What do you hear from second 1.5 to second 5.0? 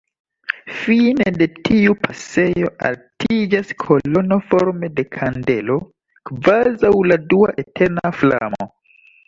tiu pasejo altiĝas kolono forme